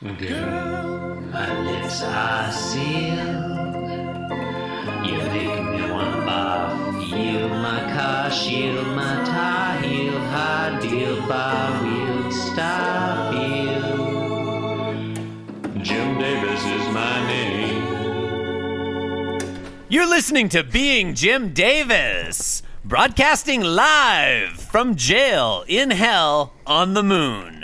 Girl, 0.00 1.20
my 1.32 1.60
lips 1.62 2.02
are 2.04 2.52
sealed. 2.52 3.18
You 5.04 5.18
make 5.18 5.60
me 5.60 5.90
wanna 5.90 6.22
barf. 6.22 7.10
Yield 7.10 7.50
my 7.50 7.80
car, 7.92 8.30
shield 8.30 8.86
my 8.94 9.24
tie, 9.24 9.80
heel, 9.82 10.16
high 10.16 10.78
deal, 10.80 11.20
bar 11.26 11.82
wheel, 11.82 12.30
stop 12.30 13.34
you. 13.34 13.82
Jim 15.82 16.16
Davis 16.16 16.64
is 16.64 16.88
my 16.94 17.26
name. 17.26 17.82
You're 19.88 20.08
listening 20.08 20.48
to 20.50 20.62
Being 20.62 21.14
Jim 21.14 21.52
Davis, 21.52 22.62
broadcasting 22.84 23.62
live 23.62 24.60
from 24.60 24.94
jail 24.94 25.64
in 25.66 25.90
hell 25.90 26.52
on 26.64 26.94
the 26.94 27.02
moon. 27.02 27.57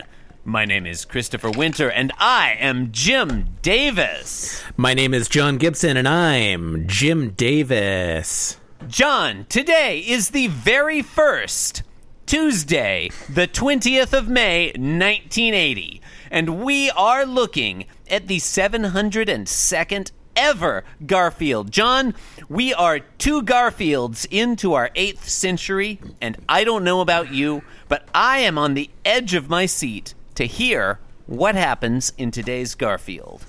My 0.46 0.66
name 0.66 0.84
is 0.84 1.06
Christopher 1.06 1.50
Winter, 1.50 1.90
and 1.90 2.12
I 2.18 2.54
am 2.60 2.92
Jim 2.92 3.56
Davis. 3.62 4.62
My 4.76 4.92
name 4.92 5.14
is 5.14 5.26
John 5.26 5.56
Gibson, 5.56 5.96
and 5.96 6.06
I'm 6.06 6.86
Jim 6.86 7.30
Davis. 7.30 8.60
John, 8.86 9.46
today 9.48 10.00
is 10.00 10.30
the 10.30 10.48
very 10.48 11.00
first 11.00 11.82
Tuesday, 12.26 13.08
the 13.26 13.48
20th 13.48 14.12
of 14.12 14.28
May, 14.28 14.66
1980, 14.66 16.02
and 16.30 16.62
we 16.62 16.90
are 16.90 17.24
looking 17.24 17.86
at 18.10 18.28
the 18.28 18.36
702nd 18.36 20.12
ever 20.36 20.84
Garfield. 21.06 21.70
John, 21.70 22.14
we 22.50 22.74
are 22.74 22.98
two 22.98 23.42
Garfields 23.42 24.26
into 24.30 24.74
our 24.74 24.90
eighth 24.94 25.26
century, 25.26 26.00
and 26.20 26.36
I 26.50 26.64
don't 26.64 26.84
know 26.84 27.00
about 27.00 27.32
you, 27.32 27.62
but 27.88 28.06
I 28.14 28.40
am 28.40 28.58
on 28.58 28.74
the 28.74 28.90
edge 29.06 29.32
of 29.32 29.48
my 29.48 29.64
seat 29.64 30.12
to 30.34 30.46
hear 30.46 30.98
what 31.26 31.54
happens 31.54 32.12
in 32.18 32.30
today's 32.30 32.74
Garfield. 32.74 33.42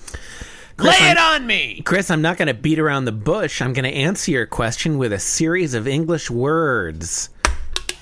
Chris, 0.78 1.00
Lay 1.00 1.10
it 1.12 1.18
I'm- 1.18 1.42
on 1.42 1.48
me! 1.48 1.82
Chris, 1.86 2.12
I'm 2.12 2.22
not 2.22 2.38
going 2.38 2.48
to 2.48 2.54
beat 2.54 2.80
around 2.80 3.06
the 3.06 3.12
bush. 3.14 3.62
I'm 3.62 3.74
going 3.74 3.86
to 3.86 3.94
answer 3.94 4.32
your 4.32 4.46
question 4.46 4.98
with 4.98 5.14
a 5.14 5.20
series 5.20 5.74
of 5.74 5.88
English 5.88 6.30
words. 6.30 7.30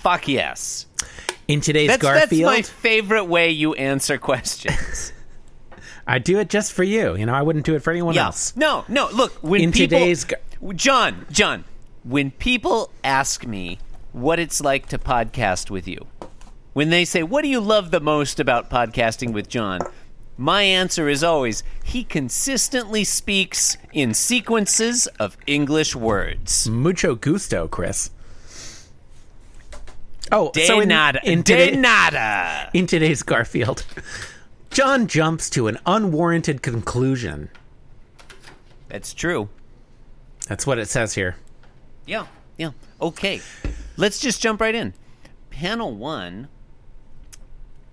Fuck 0.02 0.28
yes. 0.28 0.88
In 1.48 1.62
today's 1.62 1.90
That's, 1.90 2.02
Garfield, 2.02 2.52
that's 2.52 2.70
my 2.70 2.74
favorite 2.82 3.26
way 3.26 3.50
you 3.52 3.74
answer 3.76 4.18
questions. 4.18 5.14
I 6.08 6.20
do 6.20 6.40
it 6.40 6.50
just 6.50 6.74
for 6.74 6.84
you. 6.84 7.16
You 7.16 7.26
know, 7.26 7.34
I 7.34 7.42
wouldn't 7.42 7.66
do 7.66 7.76
it 7.76 7.84
for 7.84 7.92
anyone 7.92 8.16
Yeah. 8.16 8.26
else. 8.26 8.56
No, 8.56 8.86
no. 8.88 9.10
Look, 9.14 9.34
when 9.42 9.62
In 9.62 9.72
people, 9.72 10.00
today's 10.00 10.26
gar- 10.26 10.40
John, 10.76 11.26
John, 11.32 11.64
when 12.04 12.32
people 12.32 12.92
ask 13.04 13.46
me 13.46 13.80
what 14.14 14.40
it's 14.40 14.62
like 14.62 14.88
to 14.88 14.98
podcast 14.98 15.70
with 15.70 15.88
you, 15.88 16.08
when 16.74 16.90
they 16.90 17.06
say, 17.06 17.24
"What 17.24 17.42
do 17.44 17.48
you 17.48 17.60
love 17.60 17.92
the 17.92 18.00
most 18.00 18.40
about 18.40 18.70
podcasting 18.70 19.32
with 19.34 19.48
John?" 19.50 19.80
My 20.36 20.64
answer 20.64 21.08
is 21.08 21.24
always, 21.24 21.62
he 21.84 22.04
consistently 22.04 23.04
speaks 23.04 23.78
in 23.94 24.16
sequences 24.16 25.06
of 25.20 25.38
English 25.46 25.96
words. 25.96 26.68
Mucho 26.68 27.14
gusto, 27.14 27.68
Chris. 27.68 28.10
Oh, 30.32 30.50
De 30.52 30.66
so 30.66 30.80
in, 30.80 30.90
nada. 30.90 31.20
in, 31.24 31.44
de 31.44 31.68
today- 31.68 31.78
nada. 31.80 32.70
in 32.74 32.88
today's 32.88 33.22
Garfield, 33.22 33.86
John 34.72 35.06
jumps 35.06 35.50
to 35.52 35.68
an 35.68 35.78
unwarranted 35.86 36.64
conclusion. 36.64 37.50
That's 38.90 39.14
true. 39.14 39.50
That's 40.48 40.66
what 40.66 40.80
it 40.80 40.88
says 40.88 41.14
here. 41.14 41.36
Yeah, 42.08 42.26
yeah. 42.58 42.72
Okay, 43.00 43.42
let's 43.98 44.20
just 44.20 44.42
jump 44.42 44.62
right 44.62 44.74
in. 44.74 44.94
Panel 45.52 45.94
one. 45.94 46.48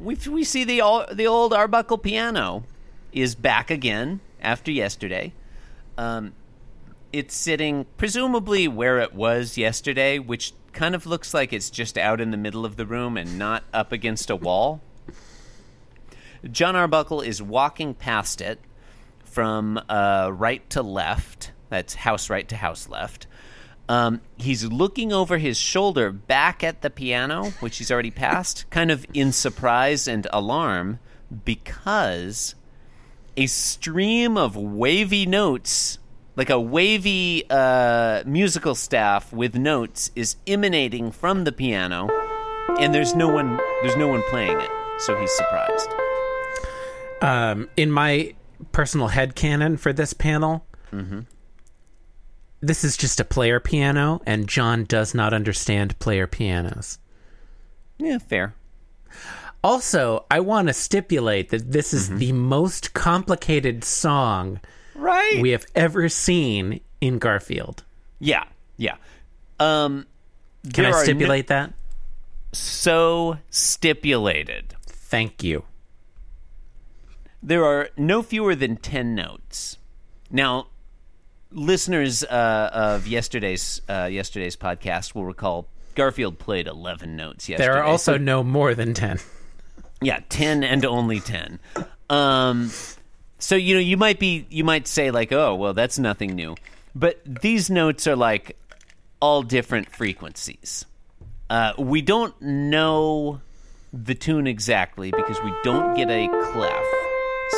We 0.00 0.16
we 0.28 0.44
see 0.44 0.64
the 0.64 0.80
the 1.12 1.26
old 1.26 1.52
Arbuckle 1.52 1.98
piano 1.98 2.64
is 3.12 3.34
back 3.34 3.70
again 3.70 4.20
after 4.40 4.70
yesterday. 4.70 5.34
Um, 5.98 6.32
it's 7.12 7.34
sitting 7.34 7.84
presumably 7.98 8.66
where 8.66 8.98
it 8.98 9.14
was 9.14 9.58
yesterday, 9.58 10.18
which 10.18 10.54
kind 10.72 10.94
of 10.94 11.04
looks 11.04 11.34
like 11.34 11.52
it's 11.52 11.69
just 11.69 11.98
out 11.98 12.20
in 12.20 12.30
the 12.30 12.36
middle 12.38 12.64
of 12.64 12.76
the 12.76 12.86
room 12.86 13.16
and 13.19 13.38
not 13.38 13.64
up 13.75 13.92
against 13.92 14.30
a 14.30 14.36
wall. 14.36 14.80
John 16.50 16.75
Arbuckle 16.75 17.20
is 17.20 17.42
walking 17.42 17.92
past 17.92 18.41
it 18.41 18.58
from 19.25 19.78
uh, 19.88 20.30
right 20.32 20.69
to 20.70 20.82
left. 20.82 21.52
That's 21.69 21.94
house 21.94 22.30
right 22.30 22.48
to 22.48 22.56
house 22.56 22.88
left. 22.88 23.26
Um, 23.90 24.20
he's 24.36 24.64
looking 24.66 25.12
over 25.12 25.38
his 25.38 25.58
shoulder 25.58 26.12
back 26.12 26.62
at 26.62 26.80
the 26.80 26.90
piano, 26.90 27.46
which 27.58 27.78
he's 27.78 27.90
already 27.90 28.12
passed, 28.12 28.70
kind 28.70 28.92
of 28.92 29.04
in 29.12 29.32
surprise 29.32 30.06
and 30.06 30.28
alarm 30.32 31.00
because 31.44 32.54
a 33.36 33.46
stream 33.46 34.36
of 34.36 34.54
wavy 34.54 35.26
notes, 35.26 35.98
like 36.36 36.50
a 36.50 36.60
wavy 36.60 37.42
uh, 37.50 38.22
musical 38.24 38.76
staff 38.76 39.32
with 39.32 39.56
notes, 39.56 40.12
is 40.14 40.36
emanating 40.46 41.10
from 41.10 41.42
the 41.42 41.50
piano, 41.50 42.08
and 42.78 42.94
there's 42.94 43.16
no 43.16 43.28
one. 43.28 43.58
There's 43.82 43.96
no 43.96 44.06
one 44.06 44.22
playing 44.30 44.60
it, 44.60 44.70
so 44.98 45.16
he's 45.18 45.32
surprised. 45.32 45.90
Um, 47.22 47.68
in 47.76 47.90
my 47.90 48.34
personal 48.70 49.08
head 49.08 49.34
headcanon 49.34 49.80
for 49.80 49.92
this 49.92 50.12
panel, 50.12 50.64
Mm-hmm. 50.92 51.20
This 52.60 52.84
is 52.84 52.97
just 52.97 53.21
a 53.21 53.25
player 53.25 53.60
piano, 53.60 54.21
and 54.26 54.48
John 54.48 54.84
does 54.84 55.15
not 55.15 55.32
understand 55.32 55.98
player 55.98 56.26
pianos. 56.26 56.98
Yeah, 57.98 58.19
fair. 58.19 58.54
Also, 59.62 60.25
I 60.31 60.41
want 60.41 60.69
to 60.69 60.75
stipulate 60.75 61.50
that 61.50 61.72
this 61.72 61.88
Mm-hmm. 61.93 61.97
is 62.15 62.19
the 62.19 62.32
most 62.32 62.94
complicated 62.94 63.84
song 63.84 64.60
Right. 64.94 65.38
we 65.41 65.50
have 65.50 65.66
ever 65.75 66.09
seen 66.09 66.81
in 67.00 67.19
Garfield. 67.19 67.84
yeah, 68.19 68.44
yeah. 68.76 68.97
Um, 69.59 70.06
Can 70.72 70.87
I 70.87 70.93
stipulate 71.03 71.49
that? 71.49 71.75
so 72.53 73.38
stipulated. 73.50 74.75
Thank 74.87 75.43
you. 75.44 75.65
There 77.43 77.65
are 77.65 77.91
no 77.97 78.22
fewer 78.22 78.54
than 78.54 78.76
10 78.76 79.15
notes. 79.15 79.76
Now, 80.31 80.69
listeners 81.53 82.22
uh, 82.25 82.71
of 82.72 83.06
yesterday's 83.06 83.81
uh, 83.88 84.09
yesterday's 84.11 84.56
podcast 84.56 85.15
will 85.15 85.25
recall 85.25 85.66
Garfield 85.94 86.38
played 86.38 86.66
11 86.66 87.16
notes 87.16 87.49
yesterday. 87.49 87.66
There 87.69 87.78
are 87.78 87.84
also 87.84 88.12
So- 88.15 88.19
no 88.19 88.43
more 88.43 88.75
than 88.75 88.94
10. 88.94 89.19
yeah, 90.00 90.21
10 90.28 90.62
and 90.65 90.84
only 90.84 91.21
10. 91.21 91.59
Um 92.09 92.71
so 93.38 93.55
you 93.56 93.75
know, 93.75 93.81
you 93.81 93.97
might 93.97 94.19
be 94.19 94.47
you 94.50 94.65
might 94.65 94.87
say 94.87 95.11
like, 95.11 95.33
"Oh, 95.33 95.55
well, 95.55 95.72
that's 95.72 95.99
nothing 95.99 96.34
new." 96.34 96.56
But 96.94 97.21
these 97.25 97.71
notes 97.71 98.06
are 98.06 98.17
like 98.17 98.56
all 99.21 99.43
different 99.43 99.91
frequencies. 99.94 100.84
Uh, 101.49 101.72
we 101.78 102.03
don't 102.03 102.34
know 102.43 103.41
the 103.93 104.15
tune 104.15 104.47
exactly 104.47 105.11
because 105.11 105.41
we 105.43 105.53
don't 105.65 105.94
get 105.97 106.11
a 106.11 106.28
clef, 106.53 106.84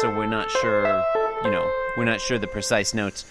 so 0.01 0.09
we're 0.15 0.27
not 0.27 0.51
sure. 0.51 1.03
You 1.45 1.51
know, 1.51 1.69
we're 1.97 2.05
not 2.05 2.21
sure 2.21 2.39
the 2.39 2.47
precise 2.47 2.95
notes. 2.95 3.25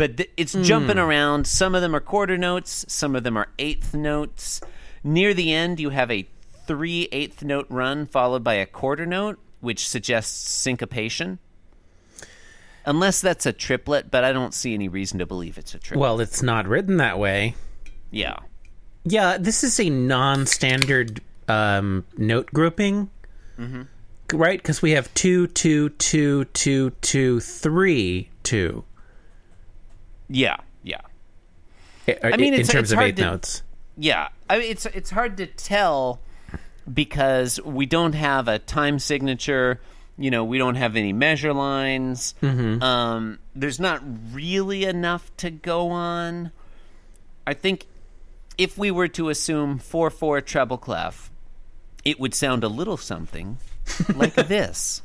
But 0.00 0.16
th- 0.16 0.30
it's 0.38 0.54
jumping 0.54 0.96
around. 0.98 1.46
Some 1.46 1.74
of 1.74 1.82
them 1.82 1.94
are 1.94 2.00
quarter 2.00 2.38
notes. 2.38 2.86
Some 2.88 3.14
of 3.14 3.22
them 3.22 3.36
are 3.36 3.48
eighth 3.58 3.92
notes. 3.94 4.62
Near 5.04 5.34
the 5.34 5.52
end, 5.52 5.78
you 5.78 5.90
have 5.90 6.10
a 6.10 6.26
three 6.66 7.06
eighth 7.12 7.42
note 7.44 7.66
run 7.68 8.06
followed 8.06 8.42
by 8.42 8.54
a 8.54 8.64
quarter 8.64 9.04
note, 9.04 9.38
which 9.60 9.86
suggests 9.86 10.48
syncopation. 10.50 11.38
Unless 12.86 13.20
that's 13.20 13.44
a 13.44 13.52
triplet, 13.52 14.10
but 14.10 14.24
I 14.24 14.32
don't 14.32 14.54
see 14.54 14.72
any 14.72 14.88
reason 14.88 15.18
to 15.18 15.26
believe 15.26 15.58
it's 15.58 15.74
a 15.74 15.78
triplet. 15.78 16.00
Well, 16.00 16.20
it's 16.20 16.42
not 16.42 16.66
written 16.66 16.96
that 16.96 17.18
way. 17.18 17.54
yeah. 18.10 18.36
Yeah, 19.04 19.36
this 19.38 19.64
is 19.64 19.78
a 19.80 19.88
non-standard 19.90 21.20
um, 21.48 22.04
note 22.18 22.46
grouping, 22.52 23.08
Mm-hmm. 23.58 24.36
right? 24.36 24.58
Because 24.60 24.80
we 24.82 24.90
have 24.92 25.12
two, 25.14 25.46
two, 25.46 25.90
two, 25.90 26.44
two, 26.46 26.90
two, 27.02 27.40
three, 27.40 28.28
two. 28.42 28.84
Yeah, 30.30 30.56
yeah. 30.82 31.00
I 32.22 32.36
mean, 32.36 32.54
in 32.54 32.64
terms 32.66 32.92
of 32.92 32.96
hard 32.98 33.10
eighth 33.10 33.16
to- 33.16 33.22
notes. 33.22 33.62
Yeah, 33.96 34.28
I 34.48 34.58
mean, 34.58 34.70
it's 34.70 34.86
it's 34.86 35.10
hard 35.10 35.36
to 35.38 35.46
tell 35.46 36.20
because 36.92 37.60
we 37.62 37.84
don't 37.86 38.14
have 38.14 38.48
a 38.48 38.58
time 38.58 38.98
signature. 38.98 39.80
You 40.16 40.30
know, 40.30 40.44
we 40.44 40.56
don't 40.58 40.76
have 40.76 40.96
any 40.96 41.12
measure 41.12 41.52
lines. 41.52 42.34
Um, 42.42 43.38
there's 43.54 43.80
not 43.80 44.02
really 44.32 44.84
enough 44.84 45.30
to 45.38 45.50
go 45.50 45.90
on. 45.90 46.52
I 47.46 47.54
think 47.54 47.86
if 48.58 48.78
we 48.78 48.90
were 48.90 49.08
to 49.08 49.28
assume 49.28 49.78
four 49.78 50.08
four 50.10 50.40
treble 50.40 50.78
clef, 50.78 51.30
it 52.04 52.18
would 52.20 52.34
sound 52.34 52.64
a 52.64 52.68
little 52.68 52.96
something 52.96 53.58
like 54.14 54.34
this. 54.34 55.02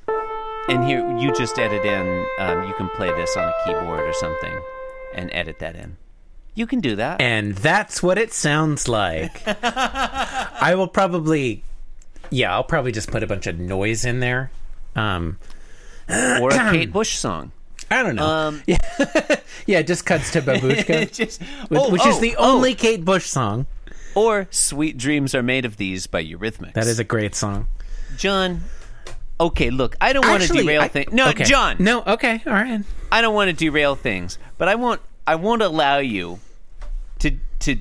And 0.67 0.83
here, 0.85 1.17
you 1.17 1.33
just 1.33 1.57
edit 1.59 1.85
in. 1.85 2.25
Um, 2.39 2.67
you 2.67 2.73
can 2.75 2.89
play 2.89 3.09
this 3.11 3.35
on 3.37 3.47
a 3.47 3.53
keyboard 3.65 3.99
or 4.01 4.13
something, 4.13 4.59
and 5.15 5.29
edit 5.33 5.59
that 5.59 5.75
in. 5.75 5.97
You 6.53 6.67
can 6.67 6.79
do 6.79 6.95
that. 6.95 7.21
And 7.21 7.55
that's 7.55 8.01
what 8.01 8.17
it 8.17 8.31
sounds 8.31 8.87
like. 8.87 9.41
I 9.45 10.73
will 10.75 10.87
probably, 10.87 11.63
yeah, 12.29 12.53
I'll 12.53 12.63
probably 12.63 12.93
just 12.93 13.11
put 13.11 13.23
a 13.23 13.27
bunch 13.27 13.45
of 13.45 13.59
noise 13.59 14.05
in 14.05 14.21
there. 14.21 14.51
Um, 14.95 15.37
or 16.09 16.53
a 16.53 16.71
Kate 16.71 16.93
Bush 16.93 17.17
song. 17.17 17.51
I 17.91 18.03
don't 18.03 18.15
know. 18.15 18.25
Um, 18.25 18.63
yeah, 18.67 18.77
yeah. 19.67 19.79
It 19.79 19.87
just 19.87 20.05
cuts 20.05 20.31
to 20.31 20.41
Babooshka, 20.41 21.11
Just- 21.13 21.41
which, 21.41 21.79
oh, 21.79 21.91
which 21.91 22.05
is 22.05 22.17
oh, 22.17 22.19
the 22.19 22.35
oh. 22.37 22.55
only 22.55 22.73
Kate 22.73 23.03
Bush 23.03 23.25
song. 23.25 23.65
Or 24.15 24.47
"Sweet 24.49 24.97
Dreams 24.97 25.35
Are 25.35 25.43
Made 25.43 25.65
of 25.65 25.77
These" 25.77 26.07
by 26.07 26.23
Eurythmics. 26.23 26.73
That 26.73 26.87
is 26.87 26.99
a 26.99 27.03
great 27.03 27.35
song. 27.35 27.67
John. 28.17 28.63
Okay, 29.39 29.69
look, 29.69 29.95
I 29.99 30.13
don't 30.13 30.25
want 30.27 30.43
to 30.43 30.53
derail 30.53 30.87
things. 30.87 31.11
No, 31.11 31.29
okay. 31.29 31.43
John. 31.43 31.77
No, 31.79 32.03
okay, 32.03 32.41
all 32.45 32.53
right. 32.53 32.81
I 33.11 33.21
don't 33.21 33.35
want 33.35 33.49
to 33.49 33.55
derail 33.55 33.95
things, 33.95 34.37
but 34.57 34.67
I 34.67 34.75
won't. 34.75 35.01
I 35.27 35.35
won't 35.35 35.61
allow 35.61 35.97
you 35.97 36.39
to 37.19 37.31
to 37.59 37.77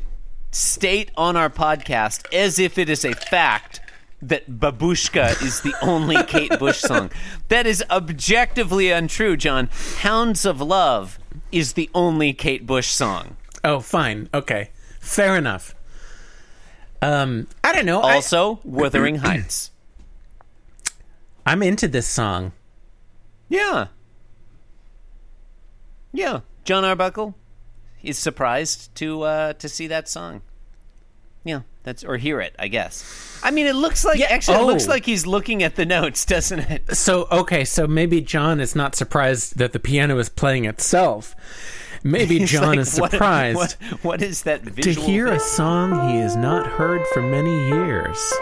state 0.50 1.10
on 1.16 1.36
our 1.36 1.50
podcast 1.50 2.32
as 2.32 2.58
if 2.58 2.78
it 2.78 2.88
is 2.88 3.04
a 3.04 3.12
fact 3.14 3.80
that 4.22 4.50
Babooshka 4.50 5.42
is 5.42 5.60
the 5.60 5.74
only 5.82 6.22
Kate 6.26 6.58
Bush 6.58 6.78
song. 6.80 7.10
That 7.48 7.66
is 7.66 7.84
objectively 7.90 8.90
untrue, 8.90 9.36
John. 9.36 9.68
Hounds 9.98 10.44
of 10.44 10.60
Love 10.60 11.18
is 11.52 11.74
the 11.74 11.90
only 11.94 12.32
Kate 12.32 12.66
Bush 12.66 12.88
song. 12.88 13.36
Oh, 13.62 13.80
fine. 13.80 14.28
Okay, 14.32 14.70
fair 14.98 15.36
enough. 15.36 15.74
Um, 17.02 17.48
I 17.62 17.72
don't 17.72 17.86
know. 17.86 18.00
I, 18.00 18.14
Also, 18.14 18.60
Wuthering 18.64 19.16
Heights. 19.16 19.70
I'm 21.46 21.62
into 21.62 21.88
this 21.88 22.06
song. 22.06 22.52
Yeah. 23.48 23.88
Yeah. 26.12 26.40
John 26.64 26.84
Arbuckle 26.84 27.34
is 28.02 28.18
surprised 28.18 28.94
to 28.96 29.22
uh, 29.22 29.52
to 29.54 29.68
see 29.68 29.86
that 29.88 30.08
song. 30.08 30.42
Yeah, 31.44 31.60
that's 31.82 32.02
or 32.02 32.16
hear 32.16 32.40
it, 32.40 32.56
I 32.58 32.68
guess. 32.68 33.38
I 33.42 33.50
mean, 33.50 33.66
it 33.66 33.74
looks 33.74 34.04
like 34.04 34.18
Yeah, 34.18 34.28
actually 34.30 34.58
it 34.58 34.64
looks 34.64 34.86
oh. 34.86 34.90
like 34.90 35.04
he's 35.04 35.26
looking 35.26 35.62
at 35.62 35.76
the 35.76 35.84
notes, 35.84 36.24
doesn't 36.34 36.60
it? 36.60 36.96
So 36.96 37.28
okay, 37.30 37.64
so 37.64 37.86
maybe 37.86 38.20
John 38.20 38.60
is 38.60 38.74
not 38.74 38.94
surprised 38.94 39.58
that 39.58 39.72
the 39.72 39.80
piano 39.80 40.18
is 40.18 40.28
playing 40.28 40.64
itself. 40.64 41.36
Maybe 42.02 42.38
John 42.44 42.68
like, 42.68 42.78
is 42.80 42.92
surprised 42.92 43.56
What, 43.56 44.04
what 44.04 44.22
is 44.22 44.42
that 44.42 44.76
to 44.76 44.92
hear 44.92 45.26
a 45.26 45.40
song 45.40 46.08
he 46.08 46.18
has 46.18 46.36
not 46.36 46.66
heard 46.66 47.06
for 47.08 47.22
many 47.22 47.68
years. 47.68 48.32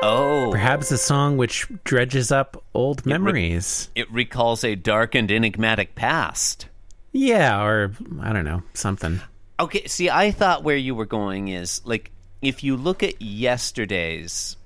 Oh, 0.00 0.48
Perhaps 0.52 0.92
a 0.92 0.98
song 0.98 1.36
which 1.36 1.66
dredges 1.84 2.30
up 2.30 2.62
old 2.72 3.04
memories. 3.04 3.88
it 3.96 4.10
recalls 4.12 4.62
a 4.62 4.74
dark 4.76 5.14
and 5.14 5.30
enigmatic 5.30 5.94
past. 5.96 6.66
yeah, 7.12 7.60
or 7.64 7.92
I 8.20 8.32
don't 8.32 8.44
know, 8.44 8.62
something. 8.74 9.20
Okay, 9.58 9.86
see, 9.88 10.08
I 10.08 10.30
thought 10.30 10.62
where 10.62 10.76
you 10.76 10.94
were 10.94 11.04
going 11.06 11.48
is 11.48 11.82
like 11.84 12.12
if 12.40 12.62
you 12.62 12.76
look 12.76 13.02
at 13.02 13.20
yesterday's 13.20 14.56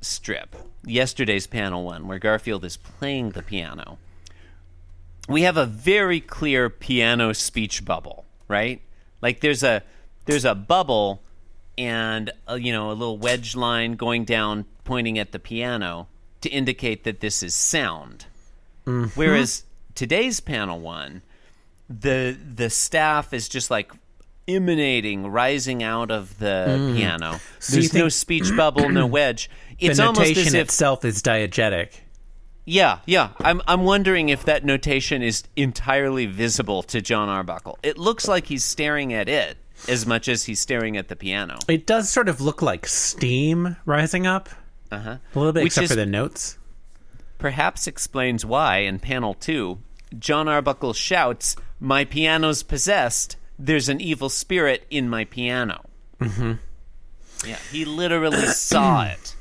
strip, 0.00 0.54
yesterday's 0.84 1.48
panel 1.48 1.82
one, 1.84 2.06
where 2.06 2.20
Garfield 2.20 2.64
is 2.64 2.76
playing 2.76 3.30
the 3.30 3.42
piano, 3.42 3.98
we 5.28 5.42
have 5.42 5.56
a 5.56 5.66
very 5.66 6.20
clear 6.20 6.70
piano 6.70 7.32
speech 7.32 7.84
bubble, 7.84 8.24
right? 8.46 8.80
Like 9.20 9.40
there's 9.40 9.64
a 9.64 9.82
there's 10.26 10.44
a 10.44 10.54
bubble 10.54 11.22
and 11.78 12.30
a, 12.46 12.58
you 12.58 12.72
know 12.72 12.90
a 12.90 12.94
little 12.94 13.18
wedge 13.18 13.54
line 13.54 13.92
going 13.92 14.24
down 14.24 14.64
pointing 14.84 15.18
at 15.18 15.32
the 15.32 15.38
piano 15.38 16.08
to 16.40 16.48
indicate 16.48 17.04
that 17.04 17.20
this 17.20 17.42
is 17.42 17.54
sound. 17.54 18.26
Mm-hmm. 18.86 19.18
Whereas 19.18 19.64
today's 19.94 20.40
panel 20.40 20.80
one, 20.80 21.22
the 21.88 22.36
the 22.54 22.70
staff 22.70 23.32
is 23.32 23.48
just 23.48 23.70
like 23.70 23.92
emanating, 24.48 25.26
rising 25.26 25.82
out 25.82 26.10
of 26.10 26.38
the 26.38 26.66
mm. 26.68 26.96
piano. 26.96 27.32
you 27.32 27.38
There's 27.68 27.94
no 27.94 28.08
speech 28.08 28.54
bubble, 28.56 28.88
no 28.88 29.06
wedge. 29.18 29.50
It's 29.78 29.98
the 29.98 30.04
almost 30.04 30.20
notation 30.20 30.46
as 30.48 30.54
if 30.54 30.68
itself 30.68 31.04
is 31.04 31.22
diegetic. 31.22 32.00
yeah, 32.64 33.00
yeah. 33.06 33.30
I'm 33.40 33.60
I'm 33.66 33.84
wondering 33.84 34.28
if 34.28 34.44
that 34.44 34.64
notation 34.64 35.22
is 35.22 35.44
entirely 35.56 36.26
visible 36.26 36.82
to 36.84 37.00
John 37.00 37.28
Arbuckle. 37.28 37.78
It 37.82 37.98
looks 37.98 38.28
like 38.28 38.46
he's 38.46 38.64
staring 38.64 39.12
at 39.12 39.28
it 39.28 39.58
as 39.88 40.06
much 40.06 40.28
as 40.28 40.44
he's 40.44 40.60
staring 40.60 40.96
at 40.96 41.08
the 41.08 41.16
piano. 41.16 41.58
It 41.68 41.86
does 41.86 42.08
sort 42.10 42.28
of 42.28 42.40
look 42.40 42.62
like 42.62 42.86
steam 42.86 43.76
rising 43.84 44.26
up 44.26 44.48
Uh-huh. 44.90 45.16
a 45.34 45.38
little 45.38 45.52
bit, 45.52 45.64
Which 45.64 45.72
except 45.72 45.84
is 45.84 45.90
for 45.90 45.96
the 45.96 46.06
notes. 46.06 46.58
perhaps 47.38 47.86
explains 47.86 48.44
why 48.44 48.78
in 48.78 48.98
panel 48.98 49.34
2 49.34 49.78
John 50.18 50.46
Arbuckle 50.48 50.92
shouts, 50.94 51.56
"My 51.80 52.04
piano's 52.04 52.62
possessed. 52.62 53.36
There's 53.58 53.88
an 53.88 54.00
evil 54.00 54.28
spirit 54.28 54.86
in 54.90 55.08
my 55.10 55.24
piano." 55.24 55.84
Mm-hmm. 56.20 56.52
Yeah, 57.46 57.58
he 57.72 57.84
literally 57.84 58.46
saw 58.46 59.04
it. 59.04 59.34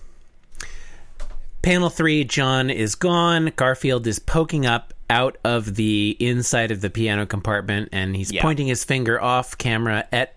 Panel 1.62 1.90
three, 1.90 2.24
John 2.24 2.70
is 2.70 2.96
gone. 2.96 3.52
Garfield 3.56 4.06
is 4.08 4.20
poking 4.20 4.66
up 4.66 4.94
out 5.10 5.38
of 5.44 5.76
the 5.76 6.16
inside 6.20 6.72
of 6.72 6.82
the 6.82 6.90
piano 6.90 7.26
compartment 7.26 7.90
and 7.92 8.16
he's 8.16 8.32
Yeah. 8.32 8.42
pointing 8.42 8.68
his 8.68 8.84
finger 8.84 9.22
off 9.22 9.58
camera 9.58 10.06
at 10.12 10.36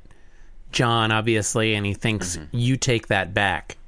John, 0.72 1.10
obviously, 1.10 1.74
and 1.74 1.86
he 1.86 1.94
thinks, 1.94 2.36
Mm-hmm. 2.36 2.56
You 2.56 2.76
take 2.76 3.06
that 3.08 3.32
back. 3.32 3.78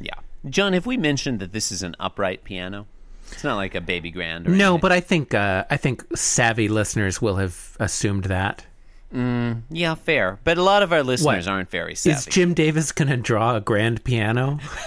Yeah, 0.00 0.14
John, 0.48 0.72
have 0.74 0.86
we 0.86 0.96
mentioned 0.96 1.40
that 1.40 1.52
this 1.52 1.72
is 1.72 1.82
an 1.82 1.96
upright 1.98 2.44
piano? 2.44 2.86
It's 3.32 3.42
not 3.44 3.56
like 3.56 3.74
a 3.74 3.80
baby 3.80 4.10
grand. 4.12 4.46
Or 4.46 4.50
No, 4.50 4.68
anything. 4.74 4.80
but 4.80 4.92
I 4.92 5.00
think 5.00 5.34
uh, 5.34 5.64
I 5.68 5.76
think 5.76 6.04
savvy 6.16 6.68
listeners 6.68 7.20
will 7.20 7.36
have 7.36 7.76
assumed 7.80 8.24
that. 8.24 8.64
yeah, 9.12 9.94
fair. 9.96 10.38
But 10.44 10.56
a 10.58 10.62
lot 10.62 10.82
of 10.82 10.92
our 10.92 11.02
listeners 11.02 11.46
What? 11.46 11.52
aren't 11.52 11.70
very 11.70 11.94
savvy. 11.94 12.16
Is 12.16 12.26
Jim 12.26 12.54
Davis 12.54 12.92
going 12.92 13.08
to 13.08 13.16
draw 13.16 13.56
a 13.56 13.60
grand 13.60 14.04
piano? 14.04 14.58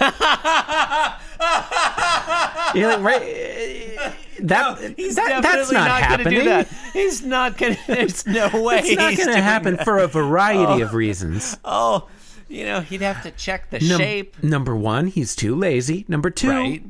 You're 2.74 2.88
like, 2.96 3.02
right? 3.02 4.12
That, 4.48 4.94
He's 4.96 5.16
that- 5.16 5.42
that's 5.42 5.70
not, 5.72 5.86
not, 5.88 6.02
happening. 6.02 6.24
going 6.34 6.36
to 6.36 6.40
do 6.42 6.48
that. 6.48 6.68
He's 6.92 7.22
not 7.22 7.56
going 7.58 7.74
to. 7.86 7.86
There's 7.86 8.26
no 8.26 8.48
way. 8.62 8.78
It's 8.84 8.96
not 8.96 9.16
going 9.16 9.36
to 9.36 9.42
happen 9.42 9.76
that. 9.76 9.84
for 9.84 9.98
a 9.98 10.06
variety 10.06 10.82
of 10.82 10.94
reasons. 10.94 11.56
Oh, 11.64 12.08
you 12.48 12.64
know, 12.64 12.80
he'd 12.80 13.00
have 13.02 13.22
to 13.22 13.30
check 13.30 13.70
the 13.70 13.78
Num- 13.80 13.98
shape. 13.98 14.42
Number 14.42 14.76
one, 14.76 15.06
he's 15.06 15.34
too 15.34 15.54
lazy. 15.54 16.04
Number 16.08 16.28
two, 16.30 16.50
Right. 16.50 16.82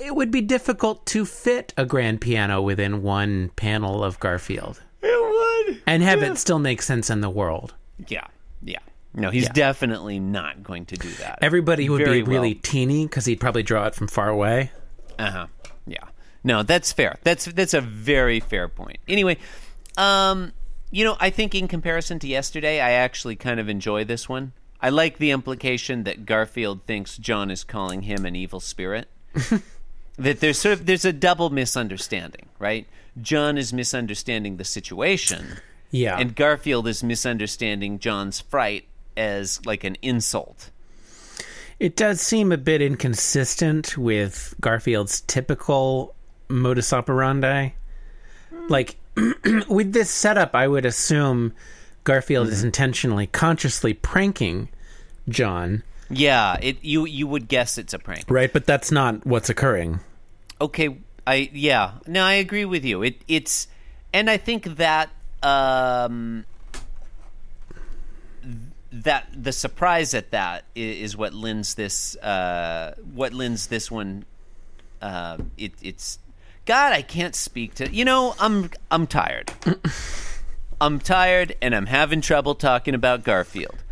it 0.00 0.14
would 0.16 0.30
be 0.30 0.40
difficult 0.40 1.06
to 1.06 1.24
fit 1.24 1.72
a 1.76 1.84
grand 1.84 2.20
piano 2.20 2.60
within 2.62 3.02
one 3.02 3.50
panel 3.56 4.02
of 4.02 4.18
Garfield 4.20 4.82
It 5.02 5.66
would. 5.68 5.82
and 5.86 6.02
have 6.02 6.22
it 6.22 6.36
still 6.38 6.58
make 6.58 6.82
sense 6.82 7.10
in 7.10 7.20
the 7.20 7.30
world. 7.30 7.74
Yeah. 8.08 8.26
Yeah. 8.62 8.78
No, 9.14 9.30
he's 9.30 9.44
Yeah. 9.44 9.52
definitely 9.52 10.18
not 10.18 10.62
going 10.64 10.86
to 10.86 10.96
do 10.96 11.08
that. 11.20 11.38
Everybody 11.42 11.88
would 11.88 12.02
Very 12.04 12.22
be 12.22 12.28
really 12.30 12.54
well. 12.54 12.60
teeny 12.62 13.04
because 13.06 13.26
he'd 13.26 13.38
probably 13.40 13.62
draw 13.62 13.86
it 13.86 13.94
from 13.94 14.08
far 14.08 14.28
away. 14.28 14.72
Uh 15.18 15.30
huh. 15.30 15.46
Yeah. 15.86 16.04
No, 16.42 16.62
that's 16.62 16.92
fair. 16.92 17.18
That's 17.24 17.46
that's 17.46 17.74
a 17.74 17.80
very 17.80 18.40
fair 18.40 18.68
point. 18.68 18.98
Anyway, 19.08 19.38
um, 19.96 20.52
you 20.90 21.04
know, 21.04 21.16
I 21.18 21.30
think 21.30 21.54
in 21.54 21.68
comparison 21.68 22.18
to 22.20 22.28
yesterday, 22.28 22.80
I 22.80 22.92
actually 22.92 23.36
kind 23.36 23.58
of 23.58 23.68
enjoy 23.68 24.04
this 24.04 24.28
one. 24.28 24.52
I 24.80 24.90
like 24.90 25.16
the 25.16 25.30
implication 25.30 26.04
that 26.04 26.26
Garfield 26.26 26.82
thinks 26.86 27.16
John 27.16 27.50
is 27.50 27.64
calling 27.64 28.02
him 28.02 28.26
an 28.26 28.36
evil 28.36 28.60
spirit. 28.60 29.08
that 30.18 30.40
there's 30.40 30.58
sort 30.58 30.74
of 30.74 30.86
there's 30.86 31.04
a 31.06 31.12
double 31.12 31.48
misunderstanding, 31.50 32.46
right? 32.58 32.86
John 33.20 33.56
is 33.56 33.72
misunderstanding 33.72 34.56
the 34.58 34.64
situation, 34.64 35.58
Yeah. 35.90 36.18
and 36.18 36.34
Garfield 36.36 36.86
is 36.86 37.02
misunderstanding 37.02 37.98
John's 37.98 38.40
fright 38.40 38.86
as 39.16 39.64
like 39.64 39.84
an 39.84 39.96
insult. 40.02 40.70
It 41.80 41.96
does 41.96 42.20
seem 42.20 42.52
a 42.52 42.56
bit 42.56 42.80
inconsistent 42.80 43.98
with 43.98 44.54
Garfield's 44.60 45.20
typical 45.22 46.14
modus 46.48 46.92
operandi. 46.92 47.70
Like, 48.68 48.96
with 49.68 49.92
this 49.92 50.10
setup, 50.10 50.54
I 50.54 50.68
would 50.68 50.86
assume 50.86 51.52
Garfield 52.04 52.48
is 52.48 52.62
intentionally, 52.64 53.26
consciously 53.26 53.92
pranking 53.94 54.68
John, 55.28 55.82
Yeah, 56.10 56.56
it 56.60 56.78
you 56.82 57.06
you 57.06 57.26
would 57.26 57.48
guess 57.48 57.78
it's 57.78 57.94
a 57.94 57.98
prank. 57.98 58.24
right? 58.30 58.52
But 58.52 58.66
that's 58.66 58.90
not 58.92 59.24
what's 59.26 59.48
occurring. 59.48 60.00
Okay, 60.60 60.98
I 61.26 61.50
yeah. 61.52 61.92
No, 62.06 62.22
I 62.22 62.34
agree 62.34 62.64
with 62.66 62.84
you. 62.84 63.02
It 63.02 63.22
it's 63.26 63.68
and 64.12 64.28
I 64.30 64.36
think 64.36 64.64
that 64.76 65.08
um 65.42 66.44
that 69.02 69.26
the 69.34 69.52
surprise 69.52 70.14
at 70.14 70.30
that 70.30 70.64
is, 70.74 70.98
is, 70.98 71.16
what 71.16 71.34
lends 71.34 71.74
this 71.74 72.16
uh 72.16 72.94
what 73.12 73.32
lends 73.34 73.66
this 73.66 73.90
one 73.90 74.24
uh 75.02 75.36
it 75.56 75.72
it's 75.82 76.18
God, 76.64 76.92
I 76.92 77.02
can't 77.02 77.34
speak 77.34 77.74
to 77.74 77.92
you 77.92 78.04
know, 78.04 78.34
I'm 78.38 78.70
I'm 78.90 79.06
tired. 79.06 79.52
I'm 80.80 80.98
tired 80.98 81.56
and 81.60 81.74
I'm 81.74 81.86
having 81.86 82.20
trouble 82.20 82.54
talking 82.54 82.94
about 82.94 83.24
Garfield. 83.24 83.82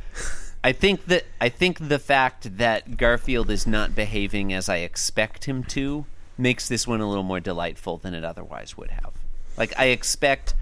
I 0.65 0.73
think 0.73 1.07
that 1.07 1.25
I 1.41 1.49
think 1.49 1.89
the 1.89 1.99
fact 1.99 2.59
that 2.59 2.97
Garfield 2.97 3.51
is 3.51 3.67
not 3.67 3.95
behaving 3.95 4.53
as 4.53 4.69
I 4.69 4.77
expect 4.79 5.47
him 5.47 5.65
to 5.65 6.07
makes 6.39 6.69
this 6.69 6.87
one 6.87 7.01
a 7.01 7.09
little 7.09 7.25
more 7.25 7.41
delightful 7.41 7.99
than 7.99 8.15
it 8.15 8.25
otherwise 8.25 8.77
would 8.77 8.91
have. 8.91 9.13
Like 9.57 9.79
I 9.79 9.87
expect 9.87 10.55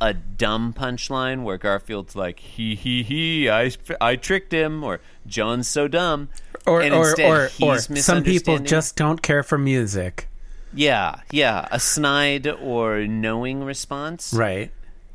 a 0.00 0.12
dumb 0.14 0.72
punchline 0.72 1.42
where 1.42 1.56
Garfield's 1.58 2.14
like 2.16 2.38
he 2.40 2.74
he 2.74 3.02
he 3.02 3.48
I 3.50 3.70
I 4.00 4.16
tricked 4.16 4.52
him 4.52 4.84
or 4.84 5.00
John's 5.26 5.68
so 5.68 5.88
dumb 5.88 6.28
Or, 6.66 6.80
and 6.82 6.94
or, 6.94 7.08
instead 7.08 7.30
or, 7.30 7.46
he's 7.48 7.90
or 7.90 7.96
some 7.96 8.22
people 8.22 8.58
just 8.58 8.96
don't 8.96 9.22
care 9.22 9.42
for 9.42 9.56
music. 9.56 10.28
Yeah, 10.74 11.20
yeah, 11.30 11.68
a 11.70 11.80
snide 11.80 12.46
or 12.46 13.06
knowing 13.06 13.64
response. 13.64 14.34
Right. 14.34 14.70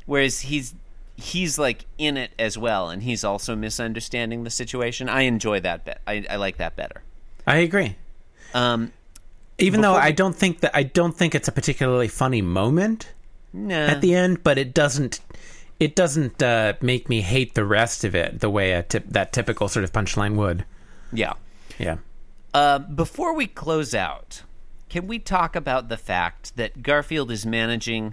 Whereas 0.06 0.40
he's 0.40 0.74
he's 1.14 1.58
like 1.58 1.84
in 1.98 2.16
it 2.16 2.32
as 2.38 2.58
well, 2.58 2.90
and 2.90 3.02
he's 3.02 3.22
also 3.22 3.54
misunderstanding 3.54 4.42
the 4.44 4.50
situation. 4.50 5.08
I 5.08 5.22
enjoy 5.22 5.60
that. 5.60 5.84
Be- 5.84 5.92
I, 6.06 6.24
I 6.28 6.36
like 6.36 6.56
that 6.56 6.74
better. 6.74 7.02
I 7.46 7.56
agree. 7.58 7.96
Um, 8.54 8.92
Even 9.58 9.82
though 9.82 9.92
Before 9.92 10.02
I 10.02 10.08
we- 10.08 10.14
don't 10.14 10.34
think 10.34 10.60
that 10.60 10.72
I 10.74 10.82
don't 10.82 11.16
think 11.16 11.34
it's 11.34 11.46
a 11.48 11.52
particularly 11.52 12.08
funny 12.08 12.42
moment 12.42 13.12
nah. 13.52 13.74
at 13.86 14.00
the 14.00 14.14
end, 14.14 14.42
but 14.42 14.58
it 14.58 14.74
doesn't 14.74 15.20
it 15.80 15.96
doesn't 15.96 16.42
uh, 16.42 16.74
make 16.80 17.08
me 17.08 17.22
hate 17.22 17.54
the 17.54 17.64
rest 17.64 18.04
of 18.04 18.14
it 18.14 18.40
the 18.40 18.48
way 18.48 18.72
a 18.72 18.82
tip, 18.84 19.04
that 19.08 19.32
typical 19.32 19.68
sort 19.68 19.84
of 19.84 19.92
punchline 19.92 20.36
would. 20.36 20.64
yeah. 21.12 21.34
Yeah. 21.78 21.96
Uh, 22.54 22.78
before 22.78 23.34
we 23.34 23.46
close 23.46 23.94
out, 23.94 24.42
can 24.90 25.06
we 25.06 25.18
talk 25.18 25.56
about 25.56 25.88
the 25.88 25.96
fact 25.96 26.54
that 26.56 26.82
Garfield 26.82 27.30
is 27.30 27.46
managing 27.46 28.12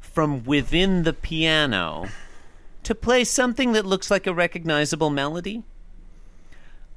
from 0.00 0.42
within 0.44 1.04
the 1.04 1.12
piano 1.12 2.08
to 2.82 2.94
play 2.94 3.22
something 3.22 3.72
that 3.72 3.86
looks 3.86 4.10
like 4.10 4.26
a 4.26 4.34
recognizable 4.34 5.08
melody? 5.08 5.62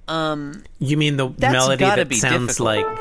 Um, 0.07 0.63
You 0.79 0.97
mean 0.97 1.17
the 1.17 1.29
melody 1.39 1.85
that 1.85 2.11
sounds 2.15 2.57
difficult. 2.57 2.87
like 2.87 2.99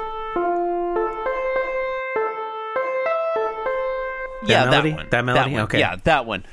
yeah, 4.49 4.64
melody? 4.64 4.90
that 4.90 4.97
one. 4.97 5.07
That 5.11 5.25
melody? 5.25 5.52
one. 5.52 5.62
Okay. 5.62 5.78
Yeah, 5.81 5.97
that 6.05 6.26
one. 6.26 6.45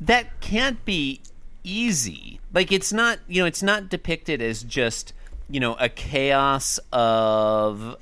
That 0.00 0.40
can't 0.40 0.84
be 0.84 1.20
easy. 1.64 2.40
Like 2.52 2.72
it's 2.72 2.92
not, 2.92 3.18
you 3.28 3.42
know, 3.42 3.46
it's 3.46 3.62
not 3.62 3.88
depicted 3.88 4.40
as 4.40 4.62
just, 4.62 5.12
you 5.48 5.60
know, 5.60 5.74
a 5.74 5.88
chaos 5.88 6.78
of 6.92 7.96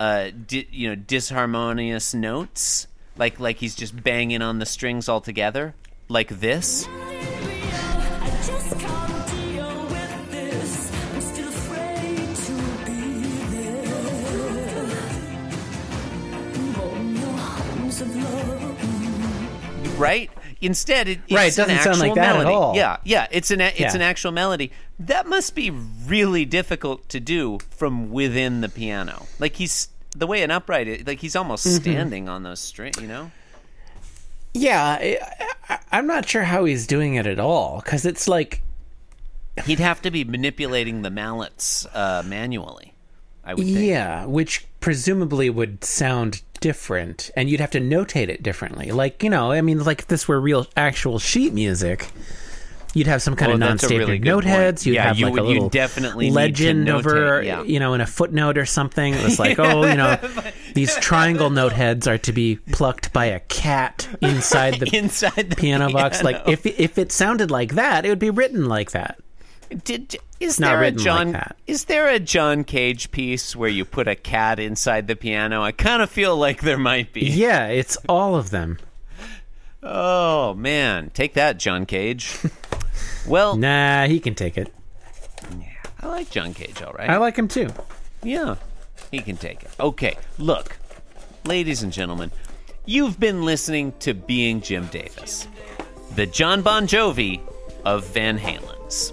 uh 0.00 0.30
di- 0.46 0.68
you 0.70 0.88
know, 0.88 0.96
disharmonious 0.96 2.14
notes. 2.14 2.86
Like 3.16 3.38
like 3.40 3.58
he's 3.58 3.74
just 3.74 4.02
banging 4.02 4.42
on 4.42 4.58
the 4.58 4.66
strings 4.66 5.08
all 5.08 5.20
together 5.20 5.74
like 6.08 6.28
this. 6.40 6.88
Right? 19.98 20.30
Instead, 20.60 21.08
it, 21.08 21.18
it's 21.26 21.32
Right, 21.32 21.52
it 21.52 21.56
doesn't 21.56 21.70
an 21.76 21.82
sound 21.82 21.98
like 22.00 22.10
actual 22.10 22.14
that 22.16 22.28
at 22.30 22.38
melody. 22.38 22.54
all. 22.54 22.76
Yeah, 22.76 22.96
yeah, 23.04 23.26
it's 23.30 23.50
an 23.50 23.60
it's 23.60 23.78
Yeah. 23.80 23.94
an 23.94 24.02
actual 24.02 24.32
melody. 24.32 24.72
That 24.98 25.26
must 25.26 25.54
be 25.54 25.70
really 25.70 26.44
difficult 26.44 27.08
to 27.10 27.20
do 27.20 27.58
from 27.70 28.10
within 28.10 28.60
the 28.60 28.68
piano. 28.68 29.26
Like 29.38 29.56
he's 29.56 29.88
the 30.16 30.26
way 30.26 30.42
an 30.42 30.50
upright, 30.50 30.88
is, 30.88 31.06
like 31.06 31.20
he's 31.20 31.36
almost 31.36 31.66
Mm-hmm. 31.66 31.76
standing 31.82 32.28
on 32.28 32.42
those 32.42 32.60
strings. 32.60 33.00
You 33.00 33.06
know? 33.08 33.30
Yeah, 34.54 34.82
I, 34.82 35.18
I, 35.68 35.78
I'm 35.92 36.06
not 36.06 36.28
sure 36.28 36.42
how 36.44 36.64
he's 36.64 36.86
doing 36.86 37.14
it 37.14 37.26
at 37.26 37.38
all 37.38 37.80
because 37.84 38.04
it's 38.06 38.26
like 38.26 38.62
He'd 39.66 39.80
have 39.80 40.00
to 40.02 40.10
be 40.12 40.22
manipulating 40.22 41.02
the 41.02 41.10
mallets 41.10 41.84
uh, 41.92 42.22
manually. 42.24 42.94
I 43.44 43.54
would 43.54 43.66
think. 43.66 43.78
yeah, 43.80 44.24
which 44.24 44.64
presumably 44.78 45.50
would 45.50 45.82
sound 45.82 46.42
different, 46.60 47.30
and 47.36 47.48
you'd 47.50 47.60
have 47.60 47.70
to 47.72 47.80
notate 47.80 48.28
it 48.28 48.42
differently. 48.42 48.90
Like 48.90 49.22
you 49.22 49.30
know, 49.30 49.52
I 49.52 49.60
mean, 49.60 49.82
like 49.84 50.00
if 50.00 50.06
this 50.08 50.26
were 50.28 50.40
real 50.40 50.66
actual 50.76 51.18
sheet 51.18 51.52
music. 51.52 52.08
You'd 52.94 53.06
have 53.06 53.20
some 53.20 53.36
kind 53.36 53.52
of 53.52 53.58
non-standard 53.58 54.06
really 54.08 54.18
note 54.18 54.44
heads. 54.44 54.86
You'd 54.86 54.94
Yeah, 54.94 55.04
have 55.04 55.18
you 55.18 55.26
like 55.26 55.34
would- 55.34 55.42
a 55.42 55.46
little 55.46 55.68
definitely 55.68 56.30
legend 56.30 56.88
over, 56.88 57.42
yeah. 57.42 57.62
you 57.62 57.78
know, 57.78 57.92
in 57.92 58.00
a 58.00 58.06
footnote 58.06 58.56
or 58.56 58.64
something. 58.64 59.12
It 59.12 59.22
was 59.22 59.38
like, 59.44 59.58
oh, 59.58 59.86
you 59.86 59.94
know, 59.94 60.18
these 60.74 60.96
triangle 60.96 61.50
note 61.50 61.72
heads 61.72 62.08
are 62.08 62.16
to 62.18 62.32
be 62.32 62.56
plucked 62.72 63.12
by 63.12 63.26
a 63.26 63.40
cat 63.40 64.08
inside 64.22 64.80
the 64.80 64.88
Inside 64.96 65.50
the 65.50 65.54
piano 65.54 65.92
box. 65.92 66.22
Like 66.24 66.48
if 66.48 66.64
if 66.64 66.96
it 66.96 67.12
sounded 67.12 67.50
like 67.50 67.74
that, 67.74 68.06
it 68.06 68.08
would 68.08 68.18
be 68.18 68.30
written 68.30 68.64
like 68.68 68.92
that. 68.92 69.20
Did 69.84 70.16
is 70.40 70.56
there 70.56 70.82
a 70.82 70.86
like 70.86 70.96
John 70.96 71.32
that. 71.32 71.56
is 71.66 71.84
there 71.84 72.08
a 72.08 72.18
John 72.18 72.64
Cage 72.64 73.10
piece 73.10 73.56
where 73.56 73.68
you 73.68 73.84
put 73.84 74.06
a 74.08 74.14
cat 74.14 74.58
inside 74.58 75.06
the 75.08 75.16
piano? 75.16 75.62
I 75.62 75.72
kind 75.72 76.00
of 76.02 76.10
feel 76.10 76.36
like 76.36 76.60
there 76.62 76.78
might 76.78 77.12
be. 77.12 77.26
Yeah, 77.26 77.66
it's 77.66 77.96
all 78.08 78.34
of 78.36 78.50
them. 78.50 78.78
Oh 79.82 80.54
man, 80.54 81.10
take 81.10 81.34
that, 81.34 81.58
John 81.58 81.86
Cage. 81.86 82.38
well, 83.28 83.56
Nah, 83.56 84.06
he 84.06 84.20
can 84.20 84.34
take 84.34 84.56
it. 84.56 84.72
Yeah, 85.58 85.66
I 86.00 86.06
like 86.08 86.30
John 86.30 86.54
Cage, 86.54 86.82
all 86.82 86.92
right. 86.92 87.10
I 87.10 87.16
like 87.18 87.36
him 87.36 87.48
too. 87.48 87.68
yeah, 88.22 88.56
he 89.10 89.20
can 89.20 89.36
take 89.36 89.62
it. 89.62 89.70
Okay, 89.78 90.16
look, 90.38 90.76
ladies 91.44 91.82
and 91.82 91.92
gentlemen, 91.92 92.30
you've 92.86 93.20
been 93.20 93.44
listening 93.44 93.92
to 94.00 94.14
Being 94.14 94.60
Jim 94.60 94.86
Davis, 94.86 95.46
the 96.14 96.26
John 96.26 96.62
Bon 96.62 96.86
Jovi 96.86 97.40
of 97.84 98.04
Van 98.08 98.38
Halen's. 98.38 99.12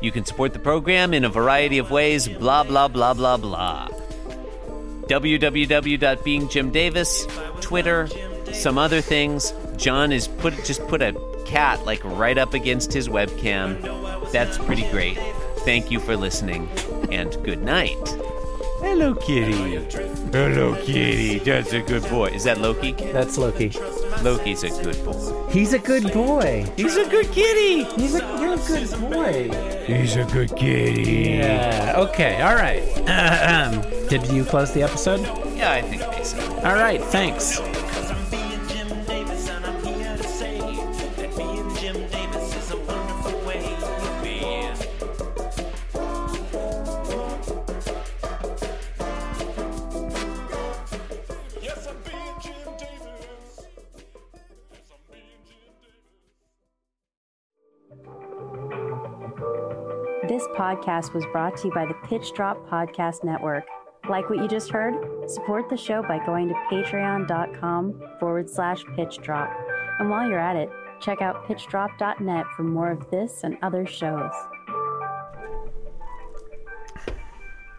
You 0.00 0.12
can 0.12 0.24
support 0.24 0.52
the 0.52 0.60
program 0.60 1.12
in 1.12 1.24
a 1.24 1.28
variety 1.28 1.78
of 1.78 1.90
ways. 1.90 2.28
Blah 2.28 2.62
blah 2.64 2.88
blah 2.88 3.14
blah 3.14 3.36
blah. 3.36 3.88
www.beingjimdavis, 5.08 7.60
Twitter, 7.60 8.08
some 8.52 8.78
other 8.78 9.00
things. 9.00 9.52
John 9.76 10.12
is 10.12 10.28
put 10.28 10.54
just 10.64 10.86
put 10.86 11.02
a 11.02 11.16
cat 11.46 11.84
like 11.84 12.04
right 12.04 12.38
up 12.38 12.54
against 12.54 12.92
his 12.92 13.08
webcam. 13.08 14.30
That's 14.30 14.56
pretty 14.58 14.88
great. 14.90 15.18
Thank 15.64 15.90
you 15.90 15.98
for 15.98 16.16
listening 16.16 16.68
and 17.10 17.36
good 17.42 17.62
night. 17.62 17.96
Hello, 18.80 19.14
kitty. 19.14 19.52
Hello, 20.32 20.76
kitty. 20.84 21.40
That's 21.40 21.72
a 21.72 21.80
good 21.80 22.08
boy. 22.08 22.26
Is 22.26 22.44
that 22.44 22.58
Loki? 22.58 22.92
That's 22.92 23.36
Loki. 23.36 23.72
Loki's 24.22 24.64
a 24.64 24.70
good 24.70 25.04
boy. 25.04 25.48
He's 25.50 25.72
a 25.72 25.78
good 25.78 26.12
boy. 26.12 26.66
He's 26.76 26.96
a 26.96 27.08
good 27.08 27.30
kitty. 27.32 27.84
He's 28.00 28.14
a 28.14 28.18
you're 28.40 28.54
a 28.54 28.56
good 28.56 28.90
boy. 29.10 29.84
He's 29.86 30.16
a 30.16 30.24
good 30.24 30.54
kitty. 30.56 31.38
Yeah. 31.38 31.94
Okay. 31.96 32.42
All 32.42 32.54
right. 32.54 32.82
Um, 33.08 33.80
did 34.08 34.26
you 34.28 34.44
close 34.44 34.72
the 34.72 34.82
episode? 34.82 35.20
Yeah, 35.56 35.72
I 35.72 35.82
think 35.82 36.02
basically. 36.10 36.56
All 36.56 36.74
right. 36.74 37.02
Thanks. 37.02 37.60
Podcast 60.68 61.14
was 61.14 61.24
brought 61.32 61.56
to 61.56 61.68
you 61.68 61.74
by 61.74 61.86
the 61.86 61.94
Pitch 62.06 62.32
Drop 62.34 62.68
Podcast 62.68 63.24
Network. 63.24 63.64
Like 64.08 64.28
what 64.28 64.38
you 64.38 64.48
just 64.48 64.70
heard? 64.70 64.94
Support 65.30 65.70
the 65.70 65.76
show 65.76 66.02
by 66.02 66.24
going 66.26 66.48
to 66.48 66.54
patreon.com 66.70 68.02
forward 68.20 68.50
slash 68.50 68.84
pitch 68.94 69.16
drop. 69.18 69.50
And 69.98 70.10
while 70.10 70.28
you're 70.28 70.38
at 70.38 70.56
it, 70.56 70.68
check 71.00 71.22
out 71.22 71.46
pitchdrop.net 71.46 72.46
for 72.54 72.64
more 72.64 72.90
of 72.90 73.10
this 73.10 73.44
and 73.44 73.56
other 73.62 73.86
shows. 73.86 74.30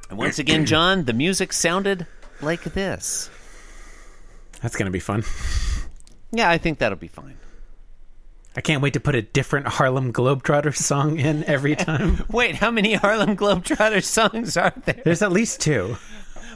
And 0.10 0.18
once 0.18 0.40
again, 0.40 0.66
John, 0.66 1.06
the 1.06 1.14
music 1.14 1.54
sounded 1.54 2.08
like 2.42 2.64
this. 2.64 3.30
That's 4.64 4.76
gonna 4.76 4.90
be 4.90 5.00
fun. 5.00 5.24
Yeah, 6.32 6.50
I 6.50 6.58
think 6.58 6.80
that'll 6.80 6.98
be 6.98 7.08
fine. 7.08 7.38
I 8.56 8.62
can't 8.62 8.82
wait 8.82 8.94
to 8.94 9.00
put 9.00 9.16
a 9.16 9.22
different 9.22 9.68
Harlem 9.68 10.12
Globetrotters 10.12 10.78
song 10.78 11.20
in 11.20 11.44
every 11.46 11.76
time. 11.78 12.26
Wait, 12.30 12.56
how 12.56 12.72
many 12.72 12.94
Harlem 12.96 13.36
Globetrotters 13.38 14.06
songs 14.06 14.58
are 14.58 14.74
there? 14.86 15.02
There's 15.04 15.22
at 15.22 15.32
least 15.32 15.62
two. 15.62 15.98